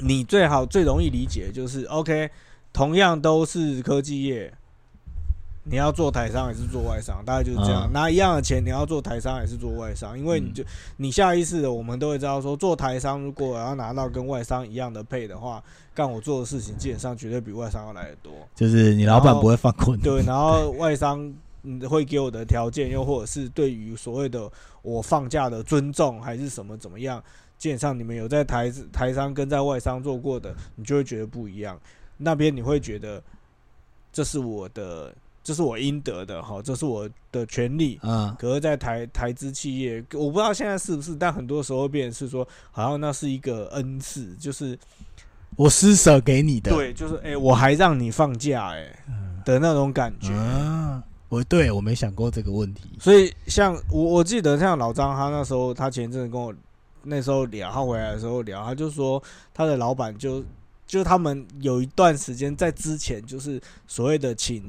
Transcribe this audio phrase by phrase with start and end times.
[0.00, 2.30] 你最好最容易理解就是 OK，
[2.72, 4.52] 同样都是科技业，
[5.64, 7.88] 你要做台商还是做外商，大概就是这样。
[7.90, 10.18] 嗯拿一样的钱，你要做台商还是做外商？
[10.18, 10.62] 因为你就
[10.98, 15.62] 你下意识的，我们都会知道说，做台商如果我要拿到跟外商一样的配的话，
[15.94, 18.32] 干我做的事情基本上绝对比外商要来的多。
[18.54, 20.02] 就是你老板不会放过你。
[20.04, 21.32] 对，然后外商
[21.62, 24.50] 嗯会给我的条件，又或者是对于所谓的
[24.82, 27.22] 我放假的尊重，还是什么怎么样，
[27.58, 31.78] 基本上你们有在台台商跟在外商做过的，你就会觉得不一样。
[32.16, 33.22] 那边你会觉得
[34.12, 38.00] 这是我的，这是我应得的，哈，这是我的权利。
[38.02, 44.78] 嗯，可是，在台台资企业，我不知道现在是不是，但很多时候变成是说，好像那是一个恩赐，就是
[45.56, 46.70] 我施舍给你的。
[46.70, 48.86] 对，就是哎、我还让你放假、哎
[49.44, 50.32] 的那种感觉。
[50.32, 52.96] 啊，我对我没想过这个问题。
[52.98, 56.52] 所以像我我记得像老张他那时候他前一阵子跟我
[57.06, 59.22] 那时候聊，他回来的时候聊，他就说
[59.54, 60.44] 他的老板就
[60.86, 64.62] 就他们有一段时间在之前就是所谓的请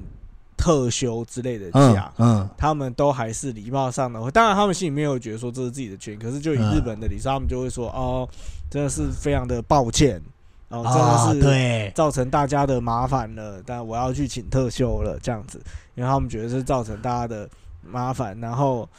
[0.58, 2.14] 特休之类的嗯假。
[2.18, 8.28] 嗯他们都还是礼貌上的，当然他们心里面有觉得说这是自己的权益，可是就以嗯日本的礼数，他们就会说哦，
[8.70, 10.22] 真的是非常的抱歉，
[10.70, 15.62] 哦，真啊，的是对，造成大家的麻烦了，但我要去请特休了，这样子，
[15.96, 17.48] 因为他们觉得是造成大家的
[17.84, 18.90] 麻烦，然后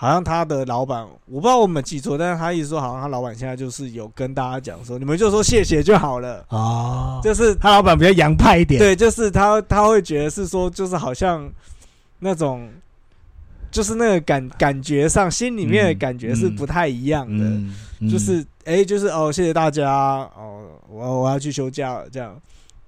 [0.00, 8.78] 好像他的老板，我不知道我有没有记错，但是他意思说，好像他老板现在就是有跟大家讲说，你们就说谢谢就好了，哦，就是他老板比较洋派一点。
[8.78, 11.46] 对，就是他他会觉得是说，就是好像
[12.20, 12.66] 那种。
[13.72, 17.44] 就是那个感感觉上，心里面的嗯感觉是嗯不太一样的。
[17.44, 22.36] 嗯，嗯就是哎、就是哦，谢谢大家哦，我我要去休假了，这样。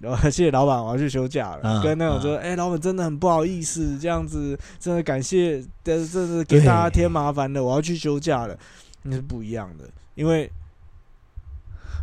[0.02, 1.60] 然后 谢谢老板，我要去休假了。
[1.62, 8.58] 嗯跟那种说，嗯哎、老板真的很不好意思，这样子真的感谢，但是这是给大家添麻烦了，我要去休假了，
[9.02, 9.84] 那是不一样的。
[10.16, 10.50] 因为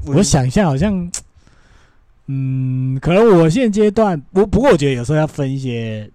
[0.05, 1.11] 我想一下，好像，
[2.27, 6.09] 嗯，可能我现阶段不不过，我觉得有时候要分一些，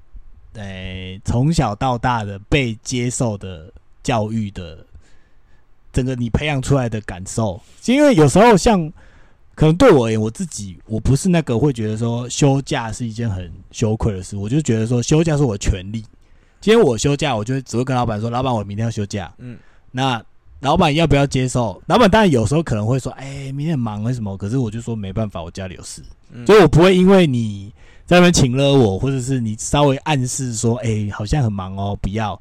[0.55, 3.71] 诶、从小到大的被接受的
[4.03, 4.79] 教育的，
[5.93, 8.91] 整个你培养出来的感受，因为有时候像，
[9.55, 16.05] 可能对我而言，我自己我不是那个会觉得说休假是一件很羞愧的事，我就觉得说休假是我的权利。
[16.61, 19.33] 今天我休假，我就只会跟老板说，老板，我明天要休假。
[19.39, 19.59] 嗯，
[19.91, 20.23] 那
[20.61, 21.81] 老板要不要接受？
[21.87, 27.71] 老板当然有时候可能会说：“哎、明天很忙，为什么？”可是我就说没办法，我家里有事，嗯所以我不会因为你
[28.07, 32.41] 在那边请了我，或者是你稍微暗示说：“哎、好像很忙哦，不要。”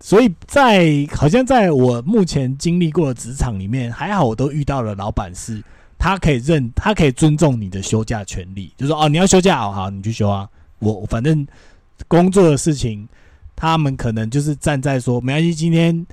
[0.00, 5.62] 所以在好像在我目前经历过的职场里面，还好我都遇到了老板是，
[5.98, 10.48] 他可以认，他可以尊重你的休假权利，就说：“哦，你要休假，好好，你去休啊。
[10.78, 11.46] 我我反正
[12.08, 13.08] 工作的事情，
[13.56, 16.06] 他们可能就是站在说，没关系，今天。”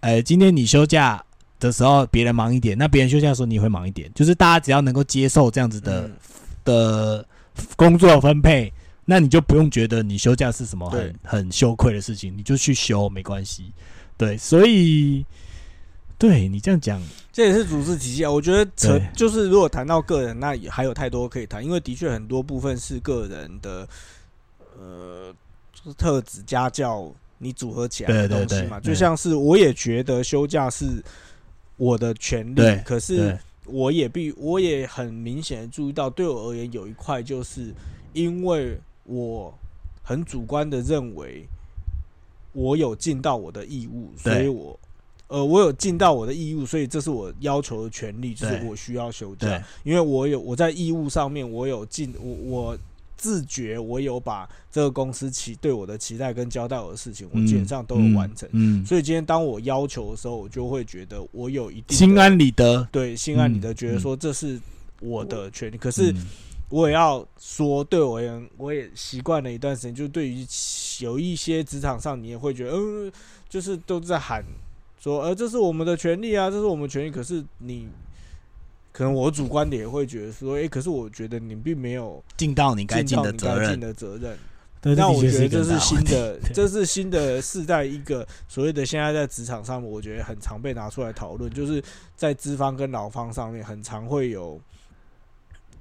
[0.00, 1.20] 呃，今天你休假
[1.58, 6.12] 的时候，别人忙一点，那别人休假的时候你也会忙一点，就是大家只要能够接受这样子的、嗯
[6.64, 7.26] 的
[7.74, 8.72] 工作分配，
[9.04, 13.72] 那你就不用觉得你休假是什么很很羞愧的事情，你就去休没关系。
[14.16, 15.24] 对，所以
[16.18, 17.02] 对你这样讲，
[17.36, 18.30] 这也是组织体系啊。
[18.30, 23.86] 我觉得扯就是如果谈到个人，那也还有太多可以谈，因为的确很多部分是个人的，
[24.78, 25.30] 呃，
[25.70, 28.80] 就是特质、家教，你组合起来的东西嘛。
[28.80, 31.04] 对就像是我也觉得休假是
[31.76, 37.70] 我的权利，可是，我也必我也很明显的注意到，对我而言有一块就是
[38.14, 39.52] 因为我
[40.02, 41.46] 很主观的认为
[42.54, 44.80] 我有尽到我的义务，所以我
[45.28, 52.78] 呃我有尽到我的义务，所以这是我要求的权利，就是我需要休假，因为我有我在义务上面我有尽我我。
[53.18, 58.46] 自觉我有把这个公司期对我的期待跟交代我的事情，我基本上都有完成。
[58.52, 62.86] 嗯，嗯所以今天当我要求的时候，我就会觉得我有一定心安理得。
[62.92, 64.60] 对，心安理得，嗯觉得说这是
[65.00, 65.78] 我的权利。
[65.78, 66.26] 可是嗯
[66.68, 70.46] 我也要说，对我而言，我也习惯了一段时间，就对于
[71.00, 73.10] 有一些职场上，你也会觉得，嗯、
[73.48, 74.44] 就是都在喊
[75.06, 77.10] 说，呃，这是我们的权利啊，这是我们权利。
[77.12, 77.88] 可是你，
[78.92, 84.36] 可能我主观的也会觉得说，诶，可是我觉得你并没有尽到你该尽的责任的责任。
[84.82, 91.82] 对那我觉得这是新的，这 是新的世代一个所谓的现在在职场上，我觉得很常被拿出来讨论，就是
[92.16, 94.60] 在资方跟劳方上面，很常会有，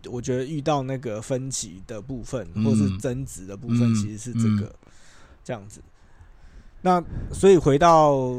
[0.08, 4.74] 我觉得遇到那个分歧的部分，或是嗯争执的部分，嗯其实是这个
[5.44, 5.82] 这样子。
[6.82, 8.36] 那所以回到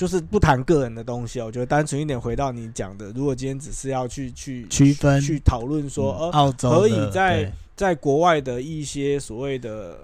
[0.00, 9.98] 就是不谈个人的东西啊，我觉得单纯一点，回到你讲的，如果今天只是要去去区分去讨论说，嗯呃，澳洲可以在在国外的一些所谓的、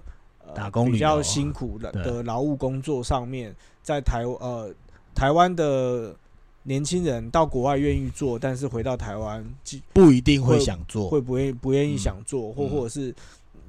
[0.46, 4.70] 呃、打工比较辛苦的的劳务工作上面，在台呃
[5.14, 6.14] 台湾的
[6.64, 11.99] 年轻人到国外愿意做，但是回到台湾，即不一定会想做，会不愿不愿意嗯。
[11.99, 13.14] 想做，或嗯或者是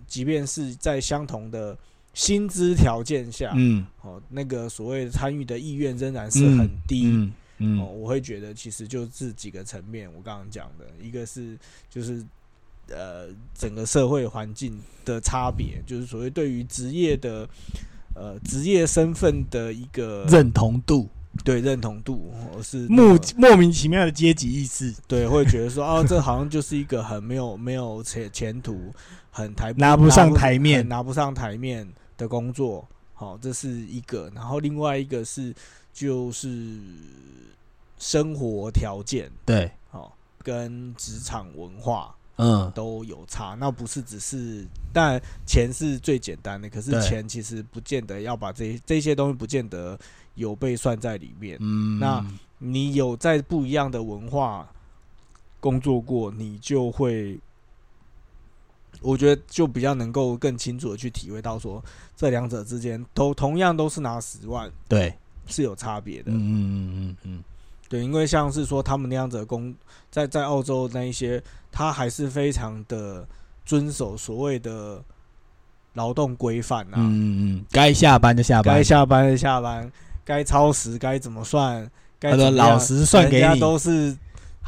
[0.06, 1.78] 即便是在相同的
[2.18, 7.04] 薪资条件下，嗯，哦，那个所谓参与的意愿仍然是很低。
[7.06, 7.80] 嗯嗯。
[7.80, 11.56] 哦，我会觉得其实就这几个层面，我刚刚讲的，一个是
[11.92, 12.26] 就是
[12.90, 17.48] 呃整个社会环境的差别，就是所谓对于职业的
[18.16, 21.08] 呃职业身份的一个认同度，
[21.44, 28.92] 对认同度，或是莫莫名其妙的阶级意识，对会觉得说哦，这好像就是一个很没有没有前前途，
[29.30, 30.80] 很台拿不上台面。
[30.80, 31.88] 很拿不上台面
[32.18, 32.88] 的工作。
[33.14, 35.52] 好、这是一个，然后另外一个是
[35.92, 36.80] 就是
[37.98, 43.56] 生活条件，对，好、跟职场文化嗯，都有差。
[43.60, 49.98] 那不是只是，但钱是最简单的，可是钱其实不见得要把这这些东西不见得
[50.36, 51.58] 有被算在里面。
[51.60, 52.24] 嗯，那
[52.60, 54.70] 你有在不一样的文化
[55.60, 57.40] 工作过，你就会，
[59.02, 61.84] 我觉得就比较能够更清楚的去体会到说，
[62.16, 65.14] 这两者之间都同样都是拿十万对，
[65.46, 66.32] 是有差别的。
[66.32, 67.44] 嗯嗯嗯嗯嗯，
[67.88, 69.74] 对，因为像是说他们那样子的工，
[70.10, 71.42] 在在澳洲那一些，
[71.72, 73.28] 他还是非常的
[73.66, 75.04] 遵守所谓的
[75.94, 79.92] 劳动规范啊，嗯嗯嗯，该下班就下班，该下班就下班，
[80.26, 81.90] 该超时该怎么算，
[82.20, 84.16] 该老实算给人家你，都是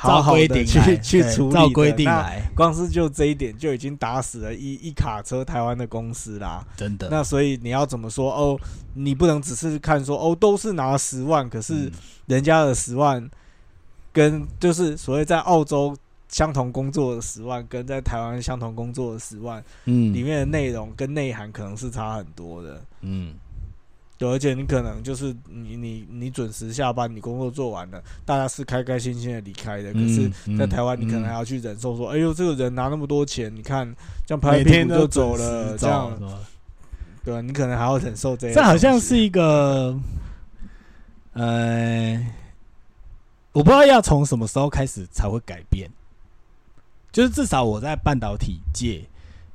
[0.01, 6.65] 好照好的规定来去去对处理的照规定来，光是就这一点就已经打死了一一卡车台湾的公司啦。
[6.77, 7.09] 真的。
[7.11, 8.57] 那所以你要怎么说哦？
[8.93, 11.91] 你不能只是看说哦，都是拿十万，可是嗯
[12.27, 13.29] 人家的十万
[14.13, 15.93] 跟就是所谓在澳洲
[16.29, 22.81] 相同工作的十万，跟在台湾相同工作的十万嗯里面的内容跟内涵可能是差很多的。
[23.01, 23.33] 嗯
[24.19, 29.93] 对，而且你可能就是你你你准时下班，你工作做完了，大家是开开心心的离开的。
[29.93, 33.87] 可是，嗯在台湾你可能还嗯要去忍受说，哎呦，这个人拿那么多钱，你看
[34.27, 36.11] 这样拍拍每屁股就走了，这样
[37.23, 37.41] 对？
[37.41, 38.55] 你可能还要忍受这样。
[38.55, 39.97] 这好像是一个，
[41.31, 42.21] 呃，
[43.53, 45.89] 我不知道要从什么时候开始才会改变。
[47.11, 49.01] 就是至少我在半导体界，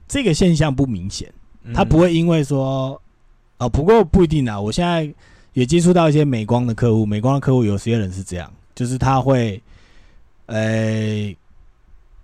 [0.08, 1.32] 这个现象不明显，
[1.62, 3.00] 嗯它不会因为说，
[3.64, 4.60] 哦，不过不一定啊。
[4.60, 5.12] 我现在
[5.52, 9.62] 也接触到一些美光的客户，美光的客户有些人是这样，就是他会，
[10.46, 11.34] 呃，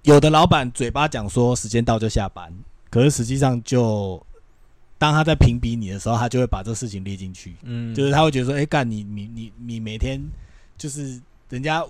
[0.02, 2.52] 有的老板嘴巴讲说时间到就下班，
[2.90, 4.20] 可是实际上就
[4.98, 10.20] 当他在评比你的时候，他就会把这事情列进去，嗯，就是他会觉得说，哎、干你你你你每天
[10.76, 11.84] 就是人家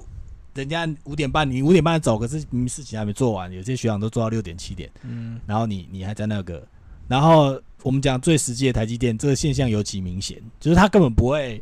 [0.54, 6.62] 人家五点半你五点半走，可是明明事情还没做完，有些学长都做到六点七点，嗯然后你你还在那个，
[7.10, 11.60] 然后我们讲最实际的台积电，这个现象尤其明显，就是他根本不会，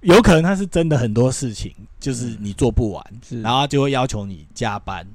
[0.00, 5.06] 有可能他是真的很多事情就是你做不完，是，然后他就会要求你加班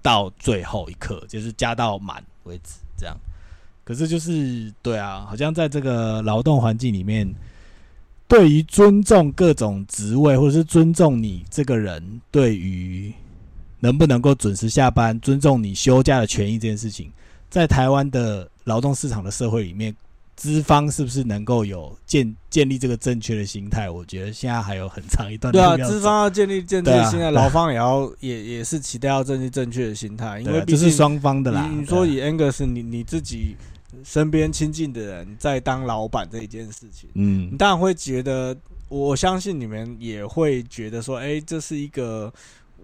[0.00, 3.14] 到最后一刻，就是加到满为止，这样。
[3.84, 7.30] 可是就是对啊，好像在这个劳动环境里面，
[8.26, 13.12] 对于尊重各种职位，或者是尊重你这个人，对于
[13.80, 17.12] 能不能够准时下班、尊重你休假的权益这件事情，
[17.50, 19.94] 在台湾的劳动市场的社会里面，
[20.34, 23.88] 资方是不是能够有建建立这个正确的心态？
[23.88, 31.66] 我觉得现在还有很长一段对啊，资方要建立正确心态，劳方也要也也是期待要建立正确的心态，因为这是双方的啦。
[31.70, 33.56] 你你说以 Angus 你你自己
[34.04, 38.54] 身边亲近的人在当老板这一件事情，嗯你嗯，当然会觉得，
[38.88, 42.30] 我相信你们也会觉得说，哎、这是一个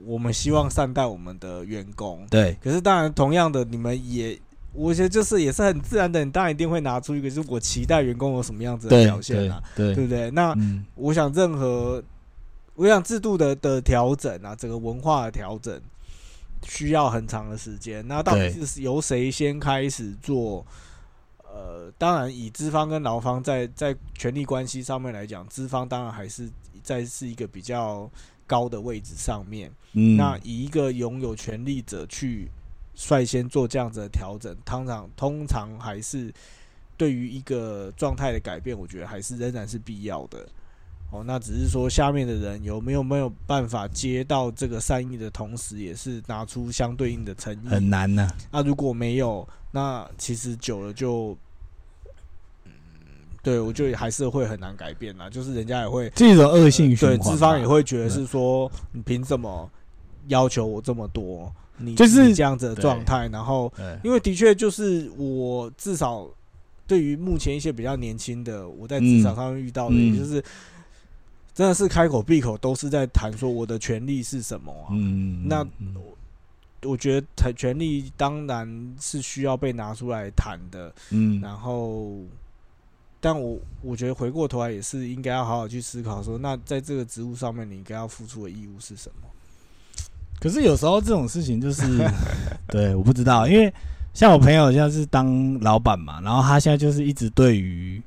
[0.06, 2.26] 我们希望善待我们的员工。
[2.30, 4.38] 对，可是当然，同样的，你们也，
[4.72, 10.30] 我觉得就是也是很自然的，你当然一定会拿出一个，就是我期待员工有什么样子的，表现啊，对，对，对不对？
[10.30, 12.02] 那嗯，我想任何，
[12.74, 15.80] 我想制度的的调整啊，整个文化的调整，
[16.64, 18.06] 需要很长的时间。
[18.08, 20.64] 那到底是由谁先开始做？
[21.54, 26.48] 呃，当然以资方跟劳方在在权力关系上面来讲，资方当然还是
[26.82, 28.10] 在是一个比较
[28.46, 29.70] 高的位置上面。
[29.92, 32.48] 嗯，那以一个拥有权力者去
[32.94, 36.32] 率先做这样子的调整，通常通常还是
[36.96, 40.46] 对于一个状态的改变，我觉得还是仍然是必要的。
[41.10, 47.68] 哦，那只是说下面的人有没有没有办法接到这个善意的同时，也是拿出相对应的诚意。
[47.68, 48.26] 很难呐。
[48.50, 51.36] 那如果没有，那其实久了就，
[52.64, 52.72] 嗯，
[53.42, 55.28] 对我就还是会很难改变啦。
[55.28, 59.70] 就是人家也会这种恶性循对，环对，资方也会觉得是说，你凭什么
[60.28, 61.52] 要求我这么多？
[61.78, 66.28] 你就是你这样子的状态，然后对，因为的确就是我至少
[66.86, 70.42] 对于目前一些比较年轻的，我在职场上面遇到的，嗯也就是
[71.54, 74.88] 真的是开口闭口都是在谈说我的权利是什么啊。
[74.92, 81.40] 嗯，那我我觉得权权利当然是需要被拿出来谈的，嗯。
[81.40, 82.12] 然后，
[83.20, 89.28] 但我我觉得回过头来也是应该要好好去思考说，那在这个职务上面你应该要付出的义务是什么？
[90.42, 91.82] 可是有时候这种事情就是，
[92.66, 93.72] 对，我不知道，因为
[94.12, 98.02] 像我朋友现在是当老板嘛，然后他现在就是一直对于，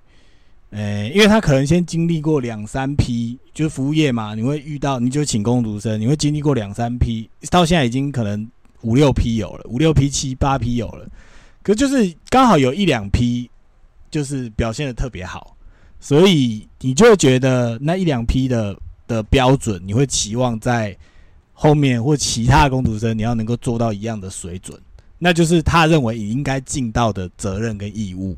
[0.72, 8.46] 呃，因为他可能先经历过两三批，就是服务业嘛，你会遇到，你就请工读生，你会经历过两三批，到现在已经可能
[8.82, 11.08] 五六批有了，五六批、七八批有了，
[11.64, 13.50] 可就是刚好有一两批
[14.12, 15.56] 就是表现的特别好，
[16.02, 18.78] 所以你就会觉得那一两批的
[19.08, 20.94] 的标准，你会期望在。
[21.58, 24.78] 后面或其他的工读生，你要能够做到一样的水准，
[25.18, 28.36] 那就是他认为你应该尽到的责任跟义务。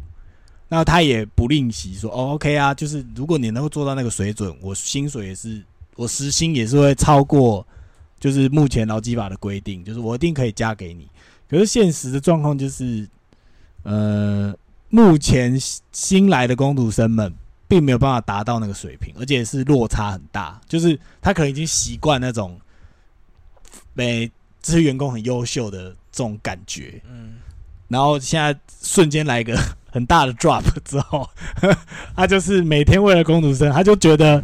[0.70, 5.64] 那他也不吝惜说，哦，OK 啊，就是如果你能够做到那个水准，我薪水也是，
[5.96, 7.66] 我时薪也是会超过，
[8.20, 11.08] 就是目前劳基法的规定，就是我一定可以加给你。
[11.50, 13.08] 可是现实的状况就是，
[13.82, 14.54] 呃，
[14.90, 15.58] 目前
[15.92, 17.34] 新来的工读生们
[17.68, 22.56] 并没有办法达到那个水平，而且是落差很大，就是他可能已经习惯那种。
[23.98, 27.34] 被这些员工很优秀的这种感觉，嗯，
[27.88, 29.58] 然后现在瞬间来一个
[29.92, 31.28] 很大的 drop 之后，
[32.16, 34.44] 他就是每天为了工读生，他就觉得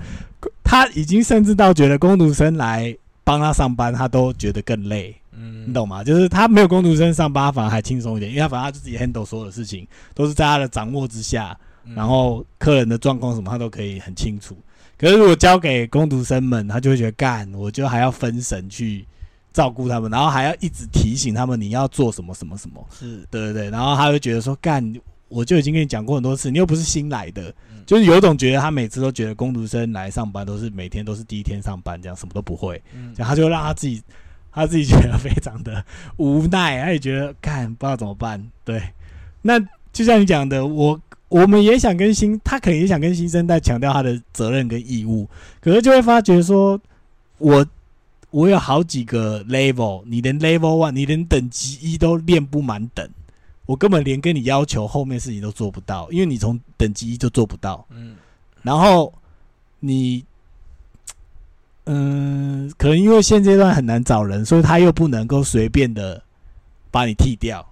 [0.63, 6.03] 他已经甚至到觉得工读生来帮他上班，他都觉得更累，嗯，你懂吗？
[6.03, 11.55] 就是他没有工读生上班，反而还轻松一点，因为他反正他就自己 handle 所有的事情，都是在他的掌握之下，
[11.85, 14.57] 嗯然后客人的状况什么他都可以很清楚。
[14.97, 19.05] 可是如果交给工读生们，他就会觉得干，我就还要分神去。
[19.53, 23.17] 照顾他们，然后还要一直提醒他们你要做什么什么什么，是。
[23.29, 24.83] 对对对，然后他会觉得说干，
[25.29, 27.83] 我就已经跟你讲过很多次，你又不是新来的，嗯。
[27.85, 33.13] 就是有种觉得他每次都觉得工读生来上班都是每天都是第一天上班，这样什么都不会，嗯。
[33.15, 34.01] 然后他就让他自己
[34.51, 35.85] 他自己觉得非常的
[36.17, 38.81] 无奈，他也觉得干不知道怎么办，对，
[39.43, 39.59] 那
[39.91, 45.29] 就像你讲的，我我们也想跟新，他可能也想跟新生代强调他的责任跟义务，
[45.61, 46.81] 可是就会发觉说，
[47.37, 47.63] 我。
[48.33, 53.07] 我有好几个 level，你连 level one，你连等级一都练不满等，
[53.67, 57.85] 我根本连跟你要求后面事情都做不到，因为你从等级一就做不到。
[57.91, 58.15] 嗯
[58.63, 59.13] 然后
[59.81, 60.25] 你，
[61.83, 66.23] 嗯，可能因为现阶段很难找人，所以他又不能够随便的
[66.89, 67.63] 把你剃掉，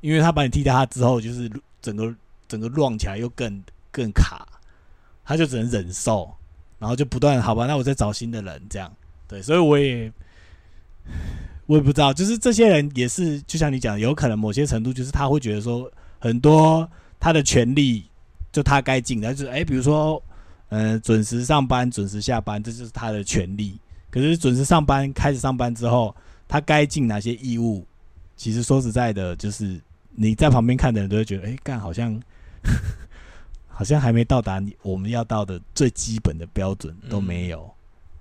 [0.00, 1.50] 因为他把你剃掉，他之后就是
[1.82, 2.14] 整个
[2.48, 3.62] 整个乱起来又更
[3.92, 4.48] 更卡，
[5.26, 6.32] 他就只能忍受，
[6.78, 8.90] 然后就不断好吧，那我再找新的人这样。
[9.26, 10.12] 对，所以我也
[11.66, 16.88] 我也不知道，就是这些人也是，就像你讲，有可能某些程度就是他会觉得说，很多
[17.18, 18.04] 他的权利
[18.52, 20.22] 就他该尽的，就是哎、比如说，
[20.68, 23.78] 呃，准时上班、准时下班，这就是他的权利。
[24.10, 26.14] 可是准时上班、开始上班之后，
[26.46, 27.86] 他该尽哪些义务？
[28.36, 32.20] 其实说实在的，就是你在旁边看的人都会觉得，哎、干好像
[33.68, 37.68] 好像还没到达你我们要到的最基本的标准都没有。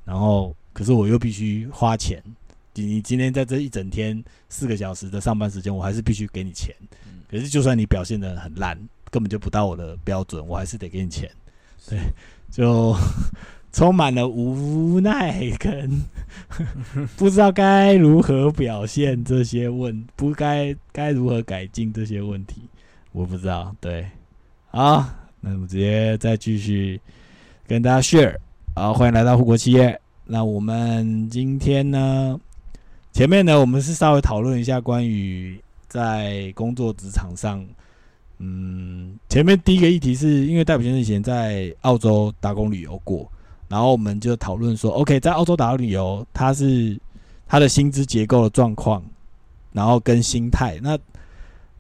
[0.06, 2.22] 然后，可是我又必须花钱。
[2.74, 6.76] 你你今天在这一整天四个小时的上班时间，我还是必须给你钱。
[7.06, 8.78] 嗯可是就算你表现的很烂，
[9.10, 11.28] 根本就不到我的标准，我还是得给你钱。
[11.90, 12.00] 对，
[12.52, 12.96] 就
[13.74, 16.00] 充满了无奈跟
[17.18, 22.62] 不知道该如何表现这些问，不该该如何改进这些问题，
[23.12, 23.76] 我不知道。
[23.82, 24.08] 对，
[24.70, 25.04] 好，
[25.42, 27.02] 那我们直接再继续
[27.68, 28.38] 跟大家 share。
[28.76, 30.00] 好，欢迎来到护国企业。
[30.26, 32.40] 那我们今天呢，
[33.12, 37.66] 前面呢，我们是稍微讨论一下关于在工作职场上，
[38.40, 43.30] 嗯，前面第一个议题是因为戴普先生以前在澳洲打工旅游过，
[43.68, 47.00] 然后我们就讨论说，OK，在澳洲打工旅游，他是
[47.48, 49.04] 他的薪资结构的状况，
[49.72, 50.98] 然后跟心态，那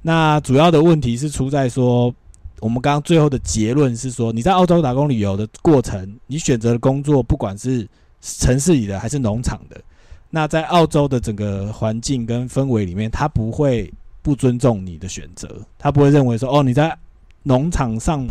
[0.02, 2.14] 那主要的问题是出在说。
[2.60, 7.86] 我们刚刚最后的结论是说，你在澳洲打工旅游的过程，你选择的工作，不管是
[8.24, 9.80] 城市里的还是农场的，
[10.30, 16.98] 那在澳洲的整个环境跟氛围里面，他不会不尊重你的选择，他不会认为说，哦，你在
[17.44, 18.26] 农场上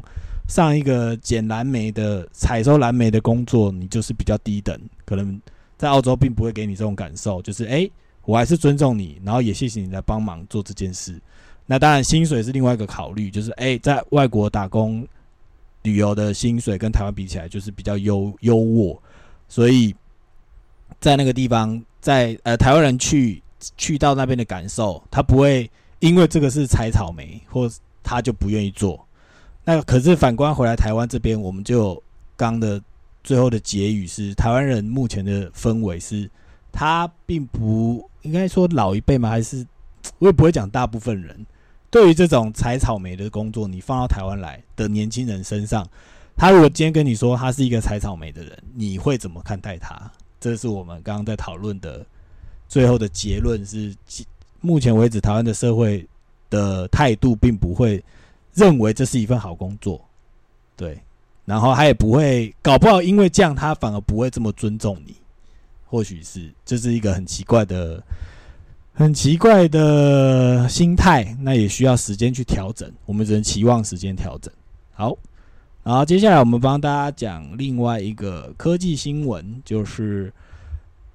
[0.49, 4.80] 上一个捡蓝莓的、采收蓝莓的工作，你就是比较低等。
[5.04, 5.38] 可能
[5.76, 7.90] 在澳洲并不会给你这种感受，就是诶，
[8.25, 11.20] 我还是尊重你，然后也谢谢你来帮忙做这件事。
[11.66, 15.06] 那当然，薪水是另外一个考虑，就是诶，在外国打工
[15.82, 18.99] 旅游的薪水跟台湾比起来，就是比较优优渥，
[19.52, 19.94] 所以
[20.99, 23.42] 在那个地方，在呃台湾人去
[23.76, 27.71] 去到那边的感受，他不会因为这个是采草莓，或
[28.02, 29.06] 他就不愿意做。
[29.62, 32.02] 那可是反观回来台湾这边，我们就
[32.35, 32.82] 刚的
[33.23, 36.30] 最后的结语是，台湾人目前的氛围是，
[36.73, 39.66] 他并不应该说老一辈嘛，还是
[40.18, 41.44] 我也不会讲大部分人，
[41.90, 45.87] 对于这种采草莓的工作，你放到台湾来的年轻人身上，
[46.37, 50.11] 他如果今天跟你说他是一个采草莓的人，你会怎么看待他？
[50.41, 52.05] 这是我们刚刚在讨论的
[52.69, 53.95] 最后的结论是，
[54.61, 56.05] 目前为止台湾的社会
[56.51, 58.03] 的态度并不会
[58.55, 60.05] 认为这是一份好工作，
[60.77, 61.01] 对，
[61.45, 65.15] 然后他也不会搞不好因为这样他反而不会这么尊重你，
[65.87, 68.03] 或许是这是一个很奇怪的、
[68.93, 74.53] 很奇怪的心态，那也需要时间去调整，我们只能期望时间调整。
[74.93, 75.17] 好。
[75.85, 80.33] 然后接下来我们帮大家讲另外一个科技新闻，就是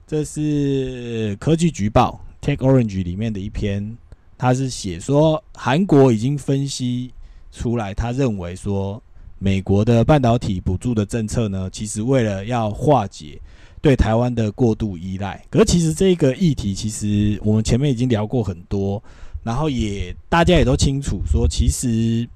[0.06, 3.96] 这是科技局报 Tech Orange 里面的一篇，
[4.38, 7.12] 他是写说韩国已经分析
[7.50, 9.02] 出来，他认为说
[9.40, 13.40] 美国的半导体补助的政策呢，其实为了要化解
[13.82, 19.02] 对台湾的过度依赖，可是其实这个议题其实我们前面已经聊过很多，
[19.44, 22.28] 然后也大家也都清楚说其实。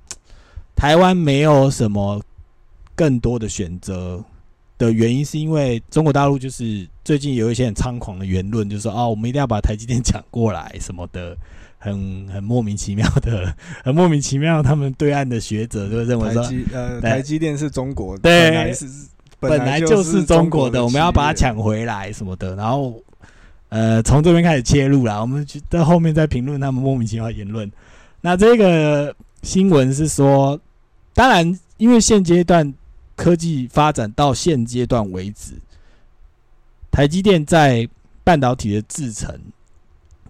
[0.82, 2.20] 台湾没有什么
[2.96, 4.20] 更多的选择
[4.80, 11.38] 的原因，是因为中国大陆就是最近有一些很猖狂的言论，就是说哦，我们一定要把台积电抢过来什么的，
[11.78, 14.64] 很很莫名其妙的，很莫名其妙。
[14.64, 18.86] 他们对岸的学者就认为说，呃，台积电是中国，对，本来是
[19.40, 22.56] 本来就是中国的，我们要把它抢回来什么的。
[22.56, 23.00] 然后，
[23.70, 27.72] 呃，从这边开始切入啦，我们在后面再评论他们莫名其妙言论。
[28.20, 30.60] 那这个新闻是说。
[31.13, 32.74] 当然，因为现阶段
[33.18, 35.56] 科技发展到现阶段为止，
[36.89, 37.88] 台积电在
[38.24, 39.39] 半导体的制程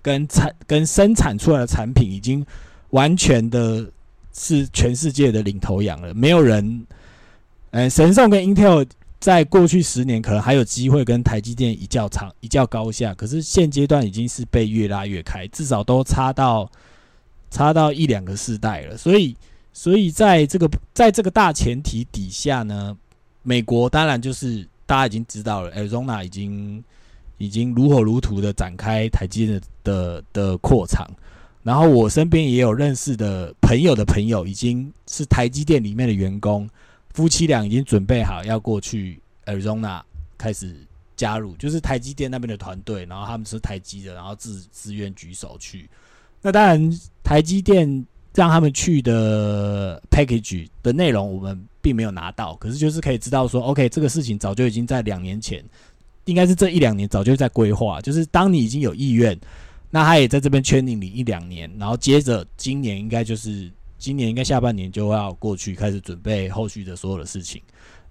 [0.01, 2.43] 跟产跟生产出来的产品，已经
[2.89, 3.89] 完全的
[4.33, 6.11] 是全世界的领头羊了。
[6.15, 6.85] 没有人，
[7.69, 8.85] 呃，神送跟 Intel
[9.20, 16.70] 在过去十年可能还有机会跟台积电一较长一较高下，可是现阶段已经是被越拉越开，至少都差到
[17.51, 19.37] 差到一两个世代了，所以。
[19.74, 22.96] 所以在这个在这个大前提底下呢，
[23.42, 26.84] 美国当然就是大家已经知道了，Arizona 已经
[27.38, 31.07] 已经如火如荼的展开台积电的的扩厂，
[31.64, 36.70] 然后我身边也有认识的朋友的朋友，已经是台积电里面的员工，
[37.14, 40.01] 夫妻俩已经准备好要过去 Arizona
[40.38, 40.75] 开始
[41.16, 45.90] 加入，就是台积电那边的团队，然后他们是台积的，然后自自愿举手去。
[46.42, 48.05] 那当然台积电。
[48.33, 55.61] 让他们去的 package 的内容，我们并没有拿到，可是就是可以知道说，OK，这个事情早就已经在两年前，
[56.25, 58.00] 应该是这一两年早就在规划。
[58.00, 59.37] 就是当你已经有意愿，
[59.89, 67.61] 那他也在这边圈定你一两年，然后接着今年应该就是今年应该下半年就要过去开始准备后续的所有的事情。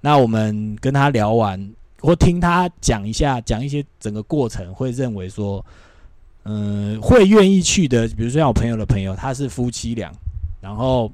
[0.03, 5.65] 那我们跟他聊完，或听他讲一下，讲一些整个过程，会认为说。
[6.45, 10.11] 嗯，会愿意去的，比如说像我朋友的朋友，他是夫妻俩，
[10.61, 11.13] 然后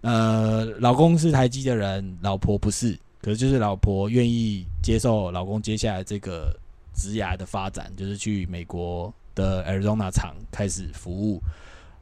[0.00, 6.58] 呃，老公是台积的人，老婆不是，可是就是老婆愿意接受老公接下来这个
[6.94, 11.40] 职涯的发展，就是去美国的 Arizona 厂开始服务，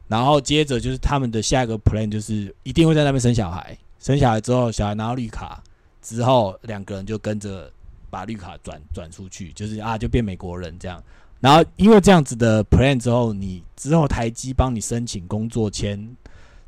[0.07, 5.61] 然后接着就是他们的下一个 plan 就是一定会在那边生小孩，生小孩之后，小孩拿到绿卡
[6.01, 7.69] 之后，两个人就跟着
[8.09, 11.03] 把绿卡转转出去，就是啊，就变美国人这样。
[11.41, 15.99] 然后，因为这样子的 plan 之后，你之后台积帮你申请工作签，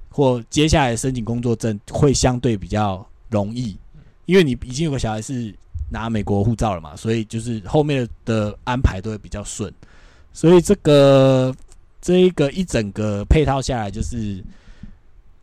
[0.09, 3.75] 或接下来申请工作证会相对比较容易，
[4.25, 5.53] 因为你已经有个小孩是
[5.89, 9.73] 拿美国护照了嘛，所以就是后面的安排都会比较顺。
[10.31, 11.55] 所以这个
[11.99, 14.43] 这一个一整个配套下来，就是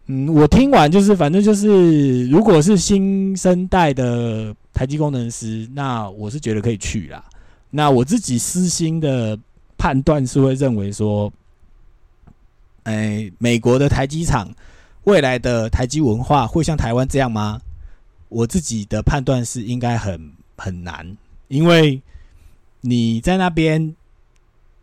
[0.06, 7.24] 嗯，我听完就是反正就是，如果是新生代的台积工程师，那我是觉得可以去啦。
[7.76, 9.36] 那我自己私心的
[9.76, 11.32] 判断是会认为说，
[12.84, 14.48] 哎，美国的台积厂
[15.02, 17.60] 未来的台积文化会像台湾这样吗？
[18.28, 21.16] 我自己的判断是应该很很难，
[21.48, 22.00] 因为
[22.80, 23.96] 你在那边，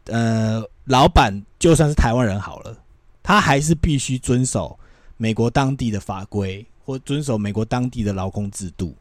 [0.08, 2.78] 呃，老板就算是台湾人好了，
[3.24, 4.78] 他还是必须遵守
[5.16, 8.94] 美国当地的法规或遵守美国当地的劳工制度。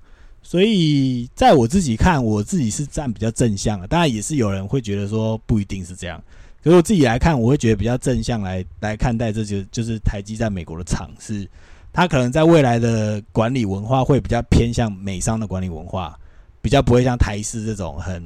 [0.42, 3.86] 所以，在我自己看，我自己是站比较正向的。
[3.86, 6.20] 当然，也是有人会觉得说不一定是这样。
[6.62, 11.48] 可是我自己来看，我会觉得比较正向来来看待，这就就是台积在美国的厂是，
[11.92, 16.18] 它可能在未来的管理文化会比较偏向美商的管理文化，
[16.60, 18.22] 比较不会像台式这种很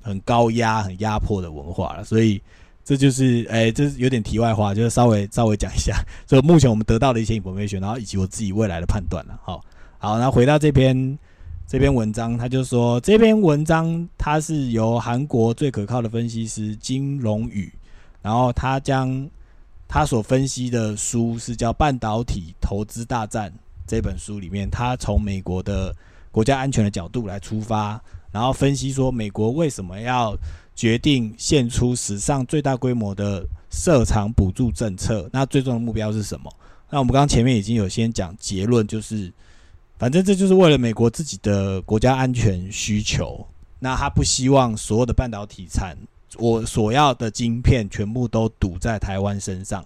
[0.00, 2.04] 很高压、很压迫的文化了。
[2.04, 2.40] 所以，
[2.84, 5.94] 这就是哎，这是有点题外话，就是稍微稍微讲一下。
[6.24, 9.38] 所以目前我们得到的一些 information，然后以及我自己未来的判断了。
[9.42, 9.60] 好，
[9.98, 11.18] 好，那回到这篇。
[11.68, 17.70] 这篇文章，他就说这篇文章它是由韩国最可靠的分析师金龙宇，
[18.22, 19.28] 然后他将
[19.86, 23.50] 他所分析的书是叫《半导体投资大战》
[23.86, 25.94] 这本书里面，他从美国的
[26.32, 28.00] 国家安全的角度来出发，
[28.32, 30.34] 然后分析说美国为什么要
[30.74, 36.50] 决定献出史上最大规模的设厂补助政策，那最终的目标是什么？
[36.88, 39.30] 那我们刚刚前面已经有先讲结论，就是。
[39.98, 43.44] 反正这就是为了美国自己的国家安全需求，
[43.80, 45.96] 那他不希望所有的半导体产，
[46.36, 49.84] 我所要的晶片全部都堵在台湾身上。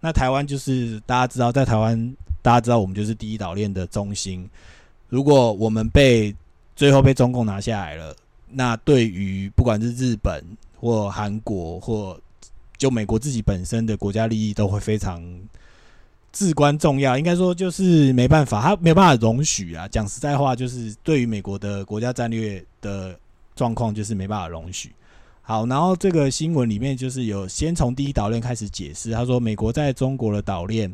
[0.00, 4.46] 那台湾就是大家知道，在台湾大家知道我们就是第一岛链的中心。
[5.08, 6.34] 如果我们被
[6.76, 8.14] 最后被中共拿下来了，
[8.50, 10.44] 那对于不管是日本
[10.78, 12.20] 或韩国或
[12.76, 15.22] 就美国自己本身的国家利益都会非常。
[16.34, 19.86] 至关重要，应该说就是没办法，他没有办法容许啊。
[19.86, 23.16] 讲实在话，就是对于美国的国家战略的
[23.54, 24.90] 状况，就是没办法容许。
[25.42, 30.92] 好，然后这个新闻里面就是有先从第一岛链开始解释，他说美国在中国的岛链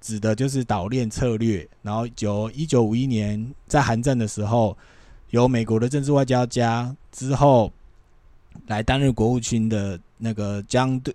[0.00, 1.68] 指的就是岛链策略。
[1.82, 4.78] 然后由一九五一年在韩战的时候，
[5.30, 7.72] 由美国的政治外交家之后
[8.68, 11.12] 来担任国务卿的那个江对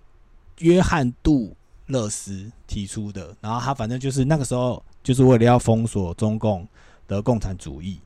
[0.59, 1.55] 约翰杜。
[1.87, 6.67] 勒斯提出的，然后他反正就是那个时候就是为了要封锁中共
[7.07, 7.99] 的共产主义，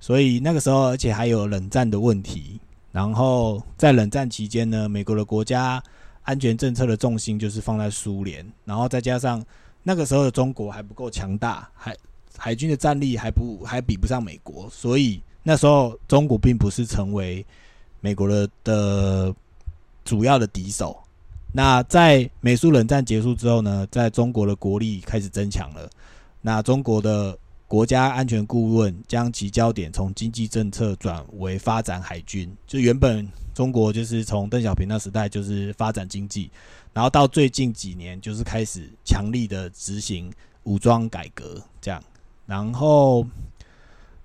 [0.00, 2.58] 所以那个时候而且还有冷战的问题，
[2.92, 5.82] 然后在冷战期间呢，美国的国家
[6.22, 9.44] 安全政策的重心就是放在苏联，然后再加上
[9.82, 11.96] 那个时候的中国还不够强大，海
[12.38, 17.44] 海军的战力还不还比不上美国，所以那时候中国并不是成为
[18.00, 19.34] 美国的的
[20.04, 20.98] 主要的敌手。
[21.56, 25.88] 那在美苏冷战结束之后呢，在中国的国力开始增强了。
[26.42, 27.34] 那中国的
[27.66, 32.54] 国家安全顾问将其焦点从经济政策转为发展海军。
[32.66, 36.50] 就原本中国就是从邓小平那时代就是发展经济，
[36.92, 40.30] 然后到最近几年就是开始强力的执行
[40.64, 42.04] 武装改革这样。
[42.44, 43.26] 然后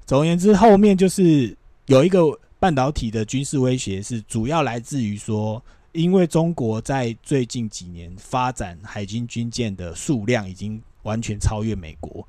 [0.05, 5.63] 总而言之，后面就是有一个半导体的军事威胁是主要来自于说。
[5.93, 12.25] 因为中国在最近几年发展海军军舰的数量已经完全超越美国，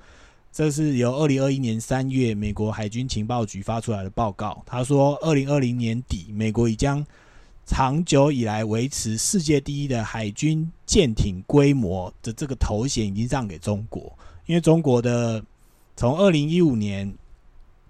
[0.53, 4.63] 这是由二零二一年三月美国海军情报局发出来的报告。
[4.67, 7.07] 他说，二零二零年底，美国已将
[7.65, 14.13] 长久以来维持世界第一的海军舰艇规模的这个头衔已经让给中国。
[14.47, 15.41] 因为中国的
[15.97, 17.15] 从二零一五年，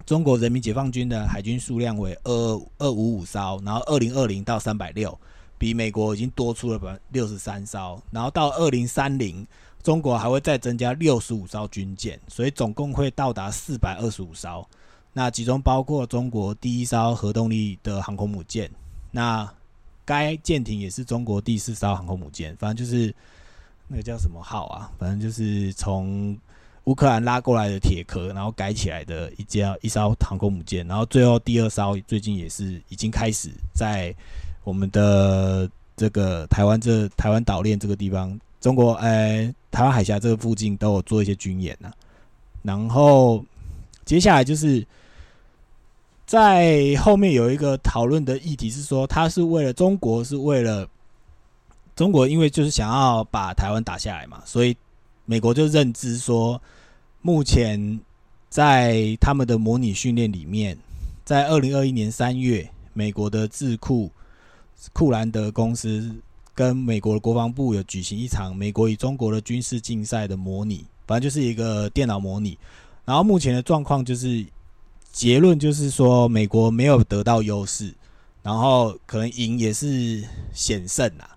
[0.05, 5.17] 中国人民解放军的海军数量为二二五五艘，然后二零二零到三百六。
[5.57, 9.47] 比美国已经多出了百分之六十三艘，然后到二零三零，
[9.81, 14.67] 中国还会再增加六十五艘军舰，所以总共会到达四百二十五艘。
[15.13, 18.69] 那其中包括中国第一艘核动力的航空母舰，
[19.11, 19.49] 那
[20.03, 22.53] 该舰艇也是中国第四艘航空母舰。
[22.57, 23.15] 反正就是
[23.87, 24.91] 那个叫什么号啊？
[24.99, 26.37] 反正就是从
[26.85, 30.85] 乌克兰拉过来的铁壳，然后改起来的一架一艘航空母舰。
[30.87, 34.13] 然后最后第二艘最近也是已经开始在。
[34.63, 41.91] 我们的这个台湾这台湾岛链这个地方，中国诶台湾海峡这个附近都有做一些军演呐。
[42.61, 43.43] 然后
[44.05, 44.85] 接下来就是
[46.25, 50.87] 在后面有一个讨论的议题是说，他是为了中国，是为了
[51.93, 54.75] 中国，因为就是想要把台湾打下来嘛，所以
[55.25, 56.61] 美国就认知说，
[57.21, 57.99] 目前
[58.49, 60.77] 在他们的模拟训练里面，
[61.25, 64.09] 在二零二一年三月，美国的智库。
[64.91, 66.13] 库兰德公司
[66.53, 72.57] 跟美国的国防部有举行一场美国与中国的军事竞赛的模拟，反正就是一个电脑模拟。
[73.05, 74.45] 然后目前的状况就是
[75.11, 77.93] 结论就是说，美国没有得到优势，
[78.41, 81.29] 然后可能赢也是险胜啊。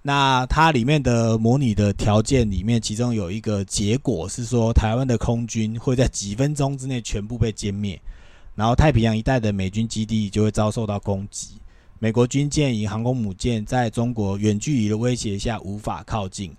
[0.00, 8.00] 那它里面的模拟的条件里面，其中有一个结果是说，台湾的空军会在几分钟之内全部被歼灭，
[8.54, 11.58] 然后太平洋一带的美军基地就会遭受到攻击。
[12.00, 16.54] 美国军舰与航空母舰在中国远距离的威胁下无法靠近。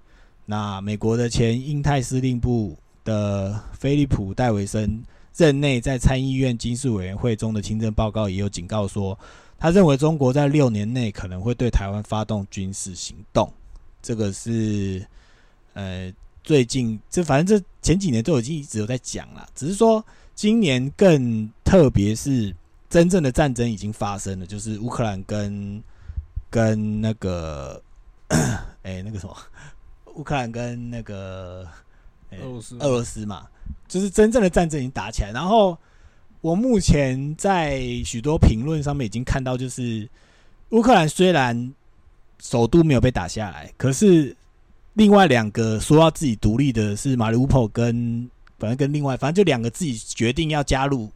[0.45, 2.75] 那美国的前印太司令部
[3.05, 5.01] 的菲利普·戴维森
[5.37, 9.17] 任内在参议院军事委员会中的听证报告也有警告说，
[9.57, 13.49] 他认为中国在六年内可能会对台湾发动军事行动。
[14.01, 15.05] 这个是
[15.73, 16.11] 呃，
[16.43, 22.53] 最近这反正这前几年都已经一直有在讲了，只是说今年更特别是。
[22.89, 25.83] 真正的战争已经发生了，就是乌克兰跟
[26.49, 27.81] 跟那个，
[28.81, 29.37] 哎，那个什么，
[30.15, 31.67] 乌克兰跟那个
[32.31, 33.45] 俄罗斯俄罗斯嘛，
[33.87, 35.31] 就是真正的战争已经打起来。
[35.31, 35.77] 然后
[36.41, 40.09] 我目前在许多评论上面已经看到，就是
[40.69, 41.73] 乌克兰虽然
[42.39, 44.35] 首都没有被打下来，可是
[44.93, 51.09] 另外两个说要自己独立的是马里乌波跟反正跟另外反正就两个自己决定要加入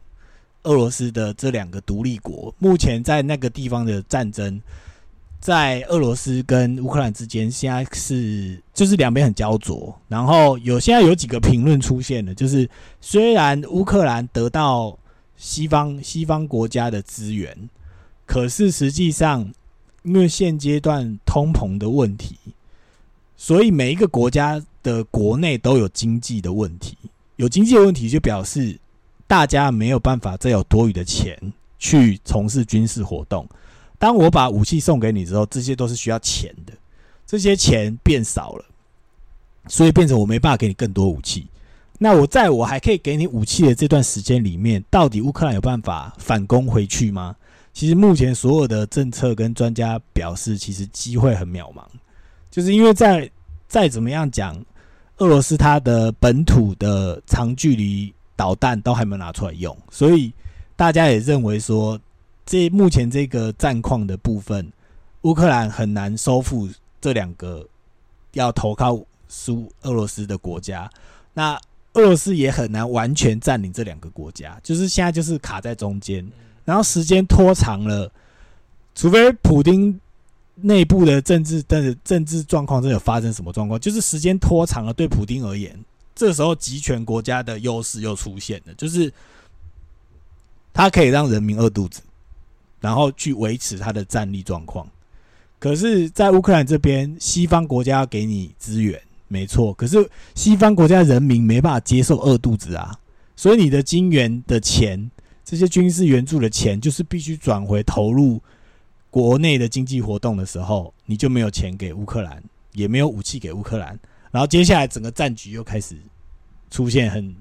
[0.64, 4.60] 俄罗斯的这两个独立国，目前在那个地方的战争。
[5.40, 9.94] 在俄罗斯跟乌克兰之间，现在是就是两边很焦灼。
[10.08, 12.66] 然后有现在有几个评论出现了，就是
[12.98, 14.98] 虽然乌克兰得到
[15.36, 17.68] 西方西方国家的资源，
[18.24, 19.52] 可是实际上
[20.02, 22.36] 因为现阶段通膨的问题，
[23.36, 26.96] 所以每一个国家的国内都有经济的问题。
[27.36, 28.78] 有经济的问题，就表示
[29.34, 31.36] 大家没有办法再有多余的钱
[31.76, 33.44] 去从事军事活动。
[33.98, 36.72] 当我把武器送给你之后，这些都是需要钱的，
[37.26, 38.64] 这些钱变少了，
[39.66, 41.48] 所以变成我没办法给你更多武器。
[41.98, 47.34] 那我在我还可以给你武器的这段时间里面，到底乌克兰有办法反攻回去吗？
[47.72, 51.82] 其实目前所有的政策跟专家表示，其实机会很渺茫，
[52.52, 53.28] 就是因为在
[53.66, 54.64] 再怎么样讲，
[55.16, 60.32] 俄罗斯它的本土的长距离导弹都还没拿出来用，所以
[60.76, 62.00] 大家也认为说。
[62.46, 64.70] 这目前这个战况的部分，
[65.22, 66.68] 乌克兰很难收复
[67.00, 67.66] 这两个
[68.32, 70.90] 要投靠苏俄罗斯的国家，
[71.32, 71.58] 那
[71.94, 76.22] 俄罗斯也很难完全占领这两个国家，就是现在就是卡在中间，
[76.66, 78.12] 然后时间拖长了，
[78.94, 79.98] 除非普丁
[80.56, 85.82] 内部的政治的政治状况真的发生什么状况，就是时间拖长了，对普丁而言，
[86.14, 89.12] 这时候集权国家的优势又出现了，就是
[90.72, 92.00] 他可以让人民饿肚子。
[92.80, 94.86] 然后去维持他的战力状况，
[95.58, 102.94] 可是，在乌克兰这边，西方国家给你资源，没错，可是西方国家人民没办法接受饿肚子啊，
[103.34, 105.10] 所以你的金元的钱，
[105.42, 108.38] 这些军事援助的钱，就是必须转回投入
[109.08, 113.98] 国内的经济活动的时候，你就没有钱给乌克兰，也没有武器给乌克兰，
[114.34, 115.94] 然后接下来整个战局又开始
[116.68, 117.32] 出现很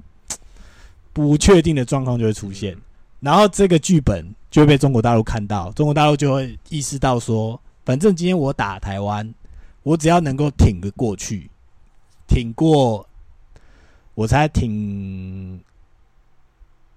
[1.11, 2.77] 不确定的状况就会出现，
[3.19, 4.23] 然后这个剧本。
[4.53, 9.33] 就会被中国大陆看到，中国大陆就会意识到说，反正今天我打台湾，
[9.81, 11.49] 我只要能够挺得过去，
[12.27, 13.03] 挺过，
[14.13, 15.59] 我才挺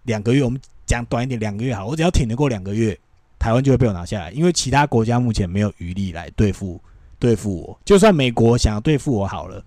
[0.02, 0.44] 两个月。
[0.44, 3.00] 我们讲短一点，两个月好，我只要挺得过两个月，
[3.38, 4.30] 台湾就会被我拿下来。
[4.32, 6.78] 因为其他国家目前没有余力来对付
[7.18, 9.64] 对付我，就算美国想要对付我好了，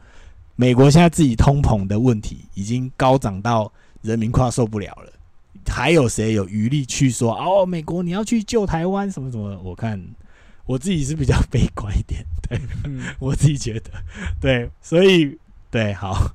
[0.59, 5.13] 美国现在自己通膨的问题已经高涨到人民快受不了了。
[5.65, 7.65] 还有谁有余力去说哦？
[7.65, 9.57] 美国你要去救台湾什么什么？
[9.63, 9.97] 我看
[10.65, 12.59] 我自己是比较悲观一点， 对
[13.19, 13.89] 我自己觉得
[14.41, 15.37] 对，所以
[15.71, 16.29] 对，好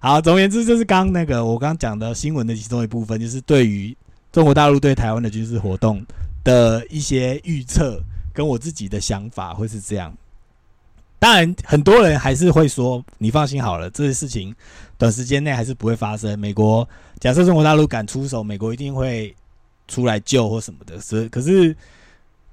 [0.00, 3.96] 好，总而言之，就是刚那个我刚刚讲的新闻的其中一部分，就是对于
[4.32, 6.04] 中国大陆对台湾的军事活动
[6.42, 10.12] 的一些预测，跟我自己的想法会是这样。
[11.20, 14.54] 当然，很多人还是会说：“你放心好了，这些事情
[14.96, 19.34] 短时间内还是不会发生。”美国假设中国大陆敢出手，美国一定会
[19.88, 21.00] 出来救或什么的。
[21.00, 21.76] 是，可是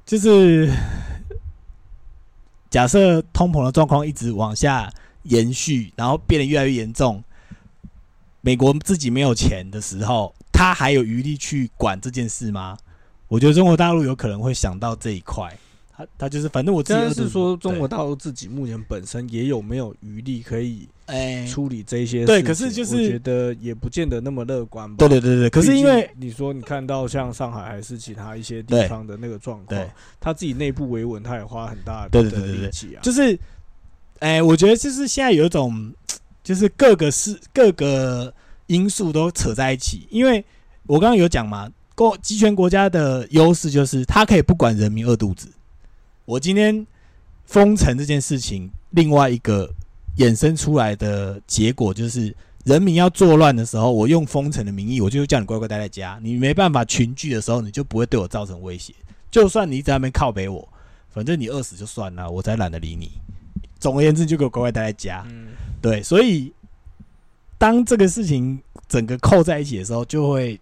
[0.03, 0.71] 就是
[2.71, 4.91] 假设通膨的状况一直往下
[5.23, 7.23] 延续，然后变得越来越严重，
[8.41, 12.75] 美国自己没有钱的时候，他还有余力去管这件事吗？
[13.27, 15.55] 我觉得中国大陆有可能会想到这一块。
[15.97, 22.25] 他他就是，反正我自己是说，中国大陆自己目前本身也有没有余力可以哎处理这些？
[22.25, 24.97] 对，可是就是觉得也不见得那么乐观吧。
[24.97, 32.99] 对对对对，可是因为你说你看到像上海还是其他一些地方的那个状况，他自己内部维稳，他也花很大的力气啊。
[33.01, 33.39] 就是，
[34.19, 35.93] 哎，我觉得就是现在有一种，
[36.43, 38.33] 就是各个事各个
[38.67, 40.05] 因素都扯在一起。
[40.09, 40.43] 因为
[40.87, 45.47] 我刚刚有讲嘛，国集权国家的优势就是他可以不管人民饿肚子。
[46.25, 46.85] 我今天
[47.45, 49.71] 封城这件事情，另外一个
[50.17, 56.19] 衍生出来的结果就是，人民要作乱的时候，我用封城的名义，我就叫你乖乖待在家。
[56.23, 58.91] 你没办法群聚的时候，你就不会对我造成威胁。
[59.29, 60.67] 就算你在那边靠北我，
[61.09, 63.11] 反正你饿死就算了，我才懒得理你。
[63.79, 65.23] 总而言之，就给我乖乖待在家。
[65.29, 66.01] 嗯，对。
[66.01, 66.51] 所以，
[67.59, 68.59] 当这个事情
[68.89, 70.59] 整个扣在一起的时候，就会。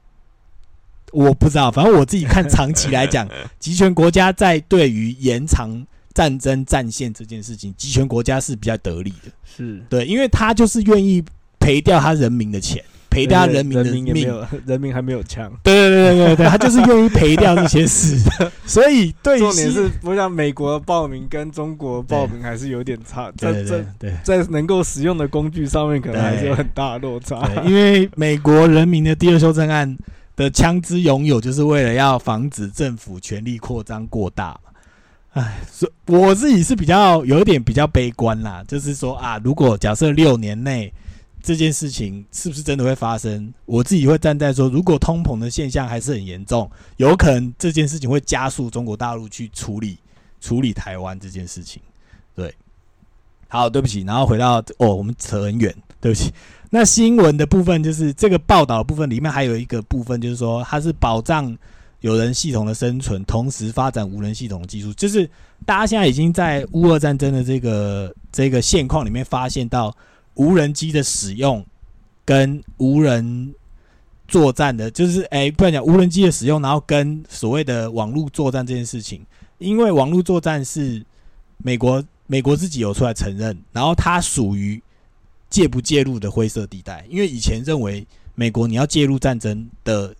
[1.14, 9.32] 我不知道，反正我自己看长期来讲， 集权国家在对于延长战争战线这件事情，集权国家是比较得利的。
[9.46, 11.24] 是对，因为他就是愿意
[11.60, 14.28] 赔掉他人民的钱，赔掉人民的命，
[14.66, 15.52] 人民还没有枪。
[15.62, 18.18] 对对对对对对，他就是愿意赔掉那些事。
[18.66, 23.86] 所以，重点是，我想美国报名跟中国报名还是有点差，在在
[24.24, 27.48] 在能够使用的工具上面，可能还是有很大的落差。
[27.64, 29.96] 因为美国人民的第二修正案。
[30.36, 34.72] 的枪支拥有，就是为了要防止政府权力扩张过大嘛。
[35.32, 40.94] 哎，所我自己是比较有一点比较悲观啦，就是说啊，如果假设六年内
[41.42, 49.98] 这件事情是不是真的会发生，我自己会站在说，如果通膨的现象还是很严重，有可能这件事情会加速中国大陆去处理
[50.40, 51.82] 处理台湾这件事情。
[52.36, 52.54] 对，
[53.48, 56.32] 好，对不起，然后回到哦，我们扯很远，对不起。
[56.70, 61.58] 那新闻的部分就是这个报道部分里面还有一个部分，就是说它是保障。
[62.02, 65.26] 有人系统的生存，同时发展无人系统的技术，就是
[65.66, 69.96] 大家现在已经在乌俄战争的这个这个现况里面发现到
[70.34, 71.66] 无人机的使用
[72.26, 73.56] 跟无人
[74.28, 79.26] 作战的，就是哎，不然讲无人机的使用，然后跟所谓的网络作战这件事情，
[79.58, 81.02] 因为网络作战是
[81.60, 84.83] 美国美国自己有出来承认，然后它属于
[85.54, 90.16] 介不介入的灰色地带，因为以前认为美国你要介入战争的。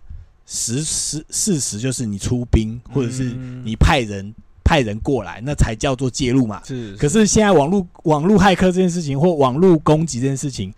[0.46, 6.60] 实实事实就是你出兵，或者是你派人派人过来，那才叫做介入嘛。
[6.66, 6.94] 是。
[6.96, 10.70] 可是现在网络网络骇客这件事情，或网络攻击这件事情，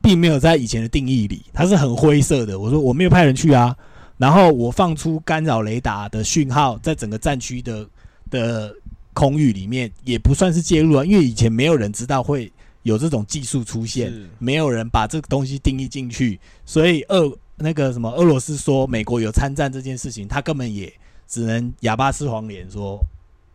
[0.00, 2.56] 并没有在以前的定义里，它是很灰色的。
[2.56, 3.76] 我说我没有派人去啊，
[4.18, 7.84] 然后我放出干扰雷达的讯号，在整个战区的
[8.30, 8.72] 的
[9.14, 12.52] 空域里面，也不算是介入啊，因为以前没有人知道会
[12.88, 17.30] 有这种技术出现，没有人把这个东西定义进去，所以俄。
[17.60, 20.92] 那个什么，俄罗斯说美国有参战这件事情，他根本也
[21.26, 23.04] 只能哑巴吃黄连，说，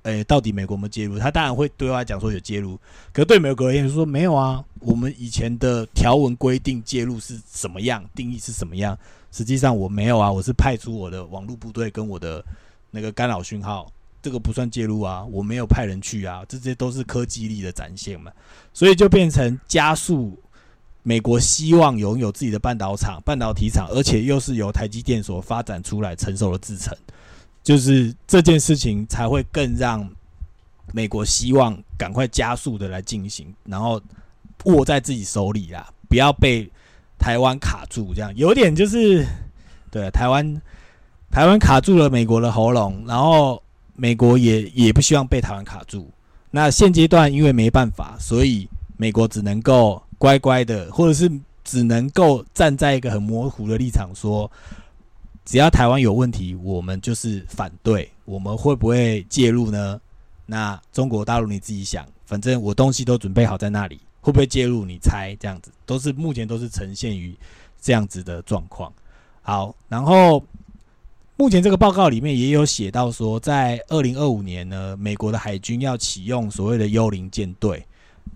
[0.02, 1.18] 诶，到底美国有没有介入？
[1.18, 2.78] 他当然会对外讲说有介入，
[3.14, 4.62] 可对美国而言说没有啊。
[4.82, 9.00] 我们以前的条文规定介入是什么样，定义是什么样？
[9.32, 12.44] 实际上我没有啊，我是派出我的网络部队跟我的
[12.92, 13.90] 那个干扰讯号，
[14.24, 18.32] 这个不算介入啊，我没有派人去啊，这些都是科技力的展现嘛，
[18.74, 20.36] 所以就变成加速。
[21.06, 26.98] 美国希望拥有自己的半导厂、半导体厂，而且又是由台积电所发展出来成熟的制程，
[27.62, 30.10] 就是这件事情才会更让
[30.94, 34.02] 美国希望赶快加速的来进行，然后
[34.64, 36.72] 握在自己手里啦，不要被
[37.20, 38.14] 台湾卡住。
[38.14, 39.28] 这样有点就是
[39.92, 40.62] 对台湾，
[41.30, 43.62] 台湾卡住了美国的喉咙，然后
[43.96, 46.10] 美国也也不希望被台湾卡住。
[46.52, 50.02] 那现阶段因为没办法，所以美国只能够。
[50.20, 51.30] 乖乖的，或者是
[51.66, 54.50] 只能够站在一个很模糊的立场说，
[55.44, 58.10] 只要台湾有问题，我们就是反对。
[58.24, 60.00] 我们会不会介入呢？
[60.46, 64.86] 那中国大陆你自己想，反正我东西都准备好在那里，会不会介入？
[64.86, 67.36] 你猜，这样子都是目前都是呈现于
[67.82, 68.90] 这样子的状况。
[69.42, 70.42] 好，然后
[71.36, 77.84] 目前这个报告里面也有写到说，在二零二五年呢，美国的海军要启用所谓的幽灵舰队。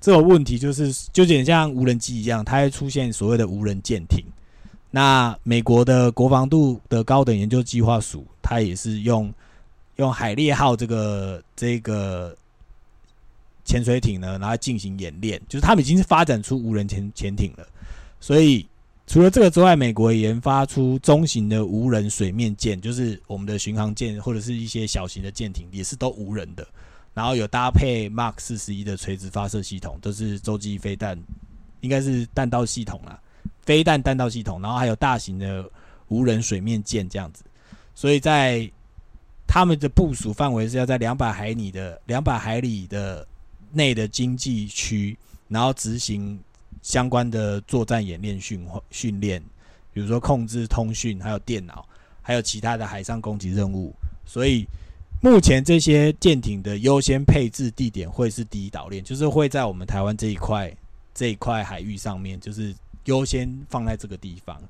[0.02, 4.26] 这个问题就是，就有点像无人机一样，它会出现所谓的无人舰艇。
[4.90, 9.32] 那美国的国防部的高等研究计划署，它也是用
[9.98, 12.36] 用海猎号这个这个
[13.64, 17.68] 潜水艇呢，然后进行演练，就是他们已经是发展出无人潜潜艇了。
[18.20, 18.66] 所以
[19.08, 26.68] 除了这个之外，美国研发出中型的无人水面舰，就是我们的巡航舰或者是一些小型的舰艇，也是都无人的。
[27.14, 31.18] 然后有搭配 Mark 四十一的垂直发射系统，都是洲际飞弹，
[31.80, 33.18] 应该是弹道系统啦，
[33.62, 34.62] 飞弹弹道系统。
[34.62, 35.68] 然后还有大型的
[36.10, 37.44] 无人水面舰这样子，
[37.96, 38.70] 所以在
[39.48, 43.26] 他们的部署范围是要在两百海里的两百海里的
[43.72, 45.18] 内的经济区，
[45.48, 46.38] 然后执行
[46.88, 49.44] 相关的作战演练训训练，
[49.92, 51.86] 比如说控制通讯，还有电脑，
[52.22, 53.94] 还有其他的海上攻击任务，
[54.26, 54.66] 所以。
[55.20, 60.72] 目前这些舰艇的优先配置地点会是第一岛链，就是会在我们台湾这一块
[61.12, 62.72] 这一块海域上面，就是
[63.06, 64.62] 优先放在这个地方。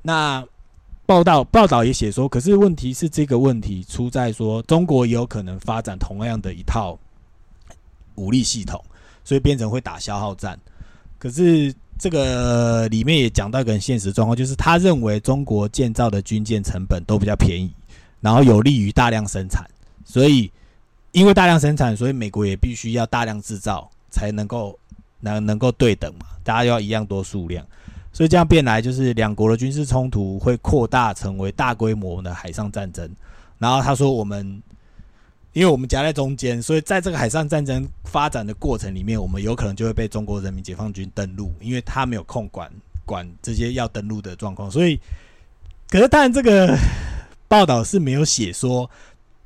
[0.00, 0.46] 那
[1.06, 6.96] 报道报道也写说，可是问题是这个问题出在说，中国也有可能发展同样的一套
[8.14, 8.80] 武力系统，
[9.24, 10.56] 所以变成会打消耗战。
[11.20, 17.70] 可是这个里面也讲到一个很现实状况，就是他认为中国建造的军舰成本都比较便宜，
[18.20, 19.64] 然后有利于大量生产。
[20.02, 20.50] 所以，
[21.12, 24.76] 因为大量生产，所以美国也必须要大量制造，才能够
[25.20, 27.64] 能能够对等嘛，大家要一样多数量。
[28.12, 33.08] 所以这样变来，就是两国的军事冲突会扩大成为大规模的海上战争。
[33.58, 34.60] 然后他说，我们
[35.52, 42.70] 因为我们夹在中间，所以在这个海上战争发展的过程里面，我们有可能就会被中国人民解放军登陆，因为他没有空管
[43.04, 44.70] 管这些要登陆的状况。
[44.70, 45.00] 所以，
[45.88, 46.76] 可是当然这个
[47.48, 48.90] 报道是没有写说。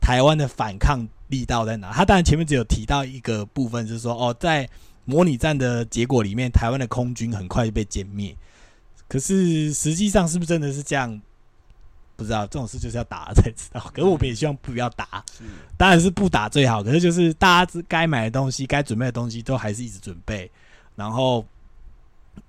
[0.00, 1.90] 台湾的反抗力道在哪？
[1.90, 4.68] 他当然前面只有提到一个部分，就是说哦，在
[5.06, 8.36] 模拟战的结果里面，台湾的空军很快就被歼灭。
[9.08, 11.18] 可是实际上是不是真的是这样？
[12.16, 13.80] 不知道这种事就是要打了才知道。
[13.94, 15.24] 可是我们也希望不要打，
[15.76, 16.82] 当然是不打最好。
[16.82, 20.50] 可是就是大家该买的东西、该准备的东西都还是一直准备。
[20.96, 21.44] 然后，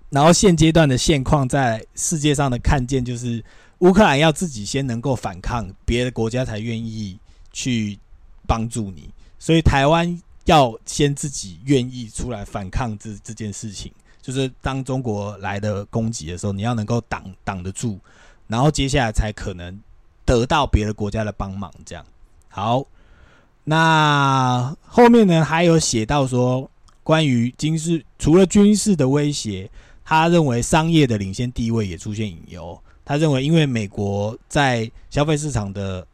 [0.10, 3.44] 然后现阶段的现况在世界上的看见就是
[3.80, 7.18] 乌克兰要自己先能够反抗，别的国家才愿意
[7.52, 7.98] 去
[8.46, 9.10] 帮助你。
[9.40, 13.92] 所以台湾要先自己愿意出来反抗这这件事情。
[14.22, 18.00] 就是当中国来的攻击的时候，你要能够挡挡得住，
[18.48, 19.80] 然后接下来才可能
[20.24, 21.72] 得到别的国家的帮忙。
[21.86, 22.06] 这样
[22.50, 22.86] 好，
[23.64, 26.70] 那后面呢还有写到说，
[27.04, 29.70] 关于军事除了军事的威胁，
[30.04, 32.80] 他认为商业的领先地位也出现隐忧。
[33.04, 36.06] 他认为，因为美国在消费市场的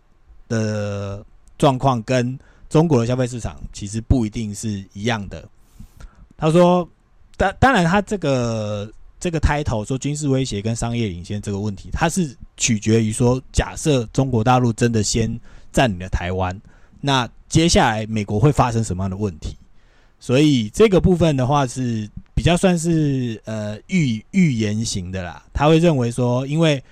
[0.48, 1.26] 的
[1.58, 2.38] 状况跟
[2.70, 5.48] 中国的消费市场其实不一定是一样的。
[6.38, 6.88] 他说。
[7.38, 8.92] 当当然，他这个
[9.22, 15.40] 这个 title 说军事威胁跟商业领先这个问题，它是取决于说，假设中国大陆真的先
[15.72, 16.60] 占领了台湾，
[17.00, 19.56] 那接下来美国会发生什么样的问题？
[20.20, 25.44] 所以这个部分的话是比较算是呃预预言型的啦。
[25.54, 26.84] 他会认为说，因为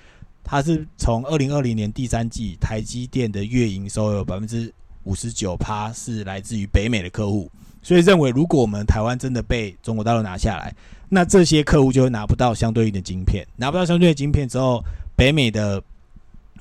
[0.44, 4.72] 他是从二零二零年第三季台积电的月营收有百分之
[5.04, 7.50] 五十九趴是来自于北美的客户。
[7.82, 10.76] 所以认为，如果我们台湾真的被中国大陆拿下来，
[11.10, 14.84] 那这些客户就会拿不到相对应的晶片，拿不到相对应的晶片之后，
[15.16, 15.82] 北美的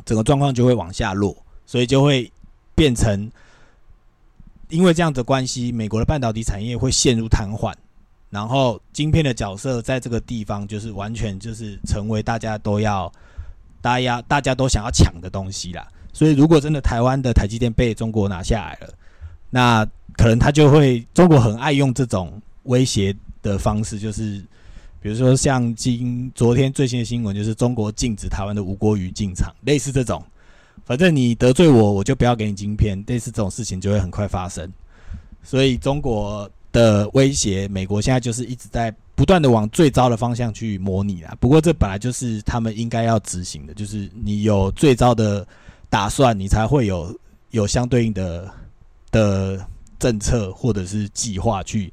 [0.06, 1.36] 整个状况就会往下落，
[1.66, 2.32] 所以就会
[2.74, 3.30] 变成，
[4.70, 7.74] 因为这样的关系，美国的半导体产业会陷入瘫痪，
[8.30, 13.12] 然后晶片的角色在这个地方就是完全就是成为大家都要，
[13.82, 15.86] 大家大家都想要抢的东西啦。
[16.12, 18.94] 所以如果真的台湾的台积电被中国拿下来了，
[19.50, 19.84] 那
[20.16, 24.44] 可能他就会，中国很爱用这种威胁的方式，就是
[25.00, 30.22] 比如说像今昨天最新的新闻，就是中国禁止台湾的无国鱼进场，类似这种，
[30.84, 34.70] 反正你得罪我，我就不要给你晶片，类似这种事情就会很快发生。
[35.42, 41.36] 所以中国的威胁，美国现在就是一直在不断的往最糟的方向去模拟啊。
[41.40, 45.46] 不过这本来就是他们应该要执行的，就是你有最糟的
[45.88, 47.18] 打算，你才会有
[47.50, 48.50] 有相对应的
[49.10, 49.66] 的。
[50.00, 51.92] 政策或者是计划去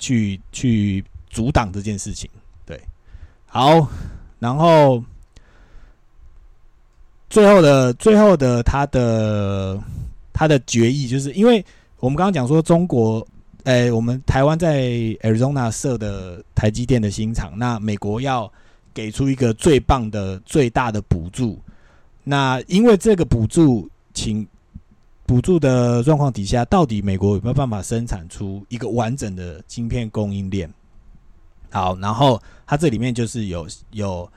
[0.00, 2.28] 去去阻挡这件事情，
[2.66, 2.80] 对，
[3.46, 3.86] 好，
[4.40, 5.00] 然后
[7.28, 9.78] 最后的最后的他的
[10.32, 11.64] 他的决议，就是因为
[12.00, 13.24] 我们刚刚讲说中国，
[13.62, 14.88] 诶，我们台湾在
[15.22, 18.52] Arizona 设的台积电的新厂，那美国要
[18.92, 21.60] 给出一个最棒的最大的补助，
[22.24, 24.44] 那因为这个补助，请。
[25.30, 30.68] 补助的状况底下，到底美国有没有办法生产出一个完整的晶片供应链？
[31.70, 34.28] 好，然后它这里面就是有有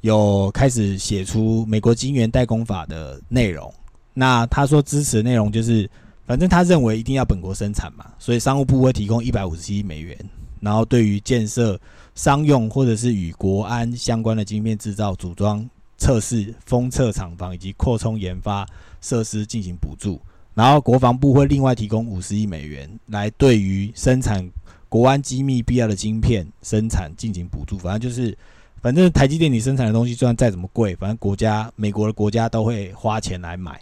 [0.00, 3.72] 有开始写出美国晶圆代工法的内容。
[4.12, 5.88] 那他说支持内容就是，
[6.26, 10.18] 反正他认为一定要本国生产嘛，所以商务部会提供一百五十亿美元，
[10.58, 11.80] 然后对于建设
[12.16, 15.64] 商用或者是与国安相关的晶片制造、组装、
[15.98, 18.66] 测试、封测厂房以及扩充研发。
[19.00, 20.20] 设施进行补助，
[20.54, 24.44] 然后国防部会另外提供五十亿美元来对于生产
[24.88, 27.78] 国安机密必要的晶片生产进行补助。
[27.78, 28.36] 反正就是，
[28.82, 33.80] 反正台积电你生产的东西，就算再怎么贵，反正国家美国的国家都会花钱来买。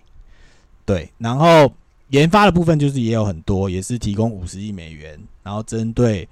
[0.84, 1.72] 对，然后
[2.10, 6.28] 研发的部分就是也有很多，也是提供五十亿美元，然后针对。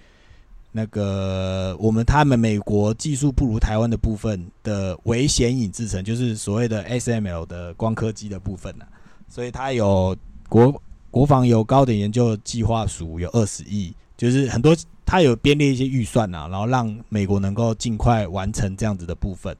[0.76, 8.84] 那个我们他们美国技术不如台湾的部分的微显影制成，就是所谓的 SML 的光刻机的部分呢，
[9.28, 10.16] 所以它有
[10.48, 19.56] 国国防有高等研究计划署有二十亿，就是很多它有编列一些预算呐，然后让美国能够尽快完成这样子的部分。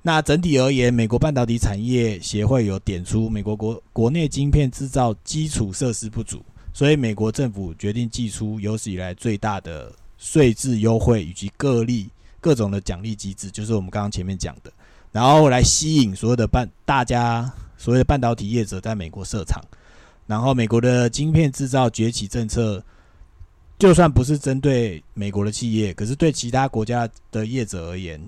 [0.00, 6.42] 那整体而言，美国半导体产业协会有点出，美国国国内晶片制造基础设施不足，
[6.72, 9.92] 所以美国政府决定寄出有史以来最大的。
[10.18, 12.08] 税制优惠以及各例
[12.40, 14.72] 各种的奖励机制，就是我们刚刚前面讲的，
[15.12, 19.62] 然后来吸引所有的半大家所谓的半导体业者在美国设厂，
[20.26, 22.84] 然后美国的晶片制造崛起政策，
[23.78, 28.20] 就算不是针对美国的企业，可是对其他国家的业者而言，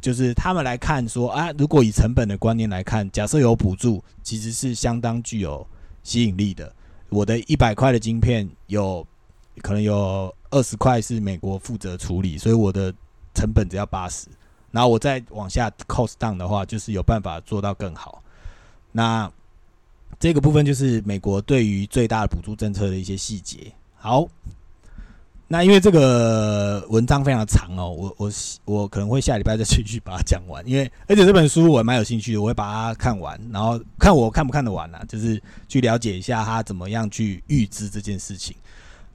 [0.00, 5.66] 就是他们来看说啊，如果以成本的观念来看，假设有补助，其实是相当具有
[6.02, 6.74] 吸引力的。
[7.10, 9.06] 我的一百块的晶片有
[9.62, 10.34] 可能有。
[10.54, 12.94] 二十块是美国负责处理，所以我的
[13.34, 14.28] 成本只要八十，
[14.70, 18.22] 然后我再往下 cost down 的话，就是有办法做到更好。
[18.92, 19.28] 那
[20.20, 23.72] 这个部分就是美国对于最大的补助政策的一些细节。
[23.96, 24.28] 好，
[25.48, 28.32] 那因为这个文章非常长哦，我我
[28.64, 38.54] 我可能会下礼拜再继续把它讲完，因为而且这本书我蛮有兴趣的，我会把它看完，然后看我看不看得完啊，就是去了解一下他怎么样去预知这件事情。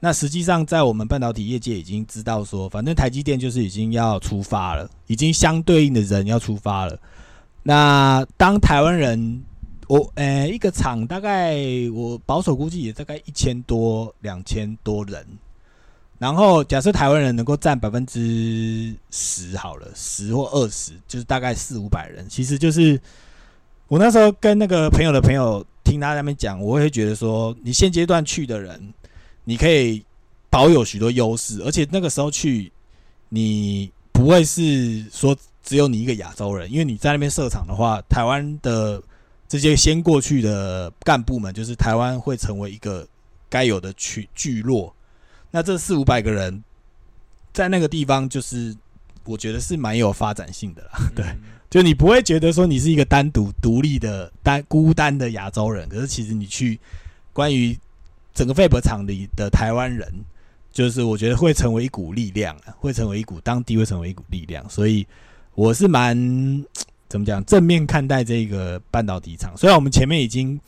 [0.02, 6.98] 那实际上在我们半导体业界已经知道说，反正台积电就是已经要出发了，已经相对应的人要出发了。
[7.62, 9.42] 那当台湾人，
[9.88, 11.54] 我呃一个厂大概
[11.92, 15.24] 我保守估计也大概一千多两千多人。
[16.18, 22.26] 然后假设台湾人能够占百分之十好了，十或二十，就是大概四五百人。
[22.28, 23.00] 其实就是
[23.88, 28.92] 我那时候跟那个朋友的朋友听他那边讲，我会觉得说，你现阶段去的人，
[29.44, 30.04] 你可以
[30.48, 32.70] 保有许多优势，而且那个时候去，
[33.28, 39.02] 你不会是说只有你一个亚洲人，因为你在那边设厂的话，台湾的
[39.48, 43.06] 这些先过去的干部们，就是台湾会成为一个
[43.48, 44.94] 该有的区聚落。
[45.50, 46.62] 那这四五百个人
[47.52, 48.74] 在那个地方，就是
[49.24, 50.90] 我觉得是蛮有发展性的啦。
[51.14, 51.24] 对，
[51.68, 56.78] 就你不会觉得说你是一个单独独立的单孤单的亚洲人，可是其实你去
[57.32, 57.76] 关于
[58.34, 60.12] 整个费伯厂里的台湾人，
[60.72, 64.68] 就是我觉得会成为一股力量啊，会成为一股当地会成为一股力量。
[64.68, 65.06] 所以
[65.54, 66.16] 我是蛮
[67.08, 69.56] 怎么讲正面看待这个半导体厂。
[69.56, 70.60] 虽然我们前面已经。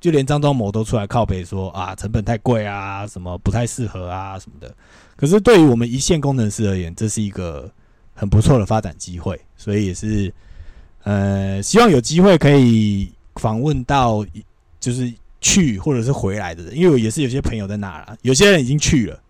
[0.00, 4.72] 就连张忠谋都出来靠背说啊，成本太贵啊，什么不太适合啊，什么的。
[5.16, 7.68] 可是对于我们一线工程师而言，这是一个
[8.14, 10.32] 很不错的发展机会，所以也是
[11.02, 14.24] 呃，希望有机会可以访问到，
[14.78, 19.20] 就是去或者是回来的人，因为我也是有些朋友在那了，有些人已经去了，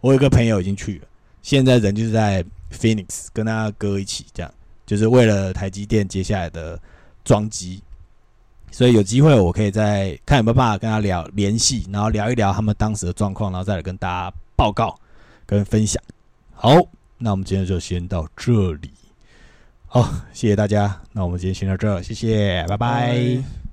[0.00, 1.06] 我有个朋友已经去了，
[1.42, 4.52] 现在人就是在 Phoenix 跟他哥一起，这样
[4.86, 6.80] 就是为了台积电接下来的
[7.24, 7.82] 装机。
[8.70, 14.94] 所以有机会，我可以再看有没有办法跟他聊联系，然后聊一聊他们当时的状况，然后再来跟大家报告
[15.46, 16.02] 跟分享。
[16.52, 16.74] 好，
[17.16, 18.90] 那我们今天就先到这里。
[19.86, 20.02] 好，
[20.34, 21.00] 谢谢大家。
[21.12, 23.67] 那我们今天先到这，谢谢，拜拜。